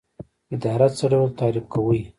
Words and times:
اداره 0.53 0.87
څه 0.97 1.05
ډول 1.11 1.29
تعریف 1.39 1.65
کوئ؟ 1.73 2.01